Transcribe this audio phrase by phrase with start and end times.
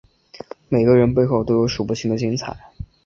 [0.67, 2.57] 每个人背后都有数不清的精彩